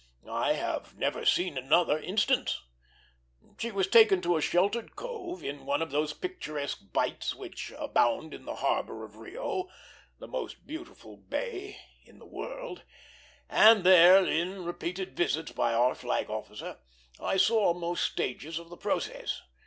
I 0.27 0.53
have 0.53 0.95
never 0.97 1.25
seen 1.25 1.59
another 1.59 1.99
instance. 1.99 2.59
She 3.59 3.69
was 3.69 3.85
taken 3.85 4.19
to 4.23 4.35
a 4.35 4.41
sheltered 4.41 4.95
cove, 4.95 5.43
in 5.43 5.67
one 5.67 5.79
of 5.83 5.91
those 5.91 6.11
picturesque 6.11 6.91
bights 6.91 7.35
which 7.35 7.71
abound 7.77 8.33
in 8.33 8.45
the 8.45 8.55
harbor 8.55 9.03
of 9.05 9.17
Rio, 9.17 9.69
the 10.17 10.27
most 10.27 10.65
beautiful 10.65 11.17
bay 11.17 11.77
in 12.03 12.17
the 12.17 12.25
world, 12.25 12.81
and 13.47 13.83
there, 13.83 14.25
in 14.25 14.65
repeated 14.65 15.15
visits 15.15 15.51
by 15.51 15.71
our 15.75 15.93
flag 15.93 16.31
officer, 16.31 16.79
I 17.19 17.37
saw 17.37 17.71
most 17.75 18.03
stages 18.03 18.57
of 18.57 18.69
the 18.71 18.77
process. 18.77 19.43